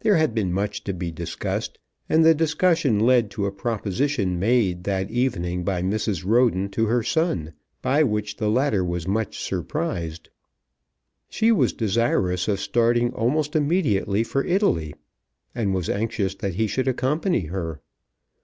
There 0.00 0.16
had 0.16 0.34
been 0.34 0.52
much 0.52 0.82
to 0.82 0.92
be 0.92 1.12
discussed, 1.12 1.78
and 2.08 2.24
the 2.24 2.34
discussion 2.34 2.98
led 2.98 3.30
to 3.30 3.46
a 3.46 3.52
proposition 3.52 4.40
made 4.40 4.82
that 4.82 5.08
evening 5.08 5.62
by 5.62 5.82
Mrs. 5.82 6.24
Roden 6.26 6.68
to 6.70 6.86
her 6.86 7.04
son 7.04 7.52
by 7.80 8.02
which 8.02 8.38
the 8.38 8.50
latter 8.50 8.84
was 8.84 9.06
much 9.06 9.38
surprised. 9.40 10.30
She 11.28 11.52
was 11.52 11.72
desirous 11.72 12.48
of 12.48 12.58
starting 12.58 13.12
almost 13.12 13.54
immediately 13.54 14.24
for 14.24 14.44
Italy, 14.44 14.94
and 15.54 15.72
was 15.72 15.88
anxious 15.88 16.34
that 16.34 16.56
he 16.56 16.66
should 16.66 16.88
accompany 16.88 17.42
her. 17.42 17.80